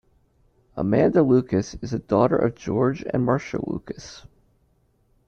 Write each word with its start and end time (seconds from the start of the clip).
Amanda 0.75 1.21
Lucas 1.21 1.75
is 1.75 1.91
the 1.91 1.99
daughter 1.99 2.35
of 2.35 2.55
George 2.55 3.05
and 3.13 3.23
Marcia 3.23 3.59
Lucas. 3.71 4.25